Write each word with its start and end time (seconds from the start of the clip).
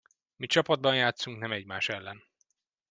Mi 0.39 0.47
csapatban 0.47 0.95
játszunk, 0.95 1.39
nem 1.39 1.51
egymás 1.51 1.89
ellen. 1.89 2.23